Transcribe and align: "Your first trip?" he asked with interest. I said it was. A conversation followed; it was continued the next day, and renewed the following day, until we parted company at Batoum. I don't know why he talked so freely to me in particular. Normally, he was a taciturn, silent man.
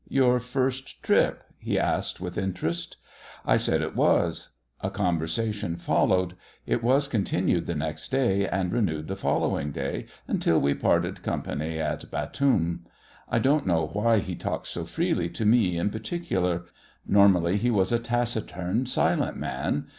"Your 0.09 0.39
first 0.39 1.03
trip?" 1.03 1.43
he 1.59 1.77
asked 1.77 2.19
with 2.19 2.35
interest. 2.35 2.97
I 3.45 3.57
said 3.57 3.83
it 3.83 3.95
was. 3.95 4.55
A 4.81 4.89
conversation 4.89 5.75
followed; 5.77 6.33
it 6.65 6.81
was 6.81 7.07
continued 7.07 7.67
the 7.67 7.75
next 7.75 8.09
day, 8.11 8.47
and 8.47 8.71
renewed 8.71 9.07
the 9.07 9.15
following 9.15 9.71
day, 9.71 10.07
until 10.27 10.59
we 10.59 10.73
parted 10.73 11.21
company 11.21 11.79
at 11.79 12.09
Batoum. 12.09 12.87
I 13.29 13.37
don't 13.37 13.67
know 13.67 13.91
why 13.93 14.17
he 14.21 14.33
talked 14.33 14.65
so 14.69 14.85
freely 14.85 15.29
to 15.29 15.45
me 15.45 15.77
in 15.77 15.91
particular. 15.91 16.63
Normally, 17.07 17.57
he 17.57 17.69
was 17.69 17.91
a 17.91 17.99
taciturn, 17.99 18.87
silent 18.87 19.37
man. 19.37 19.85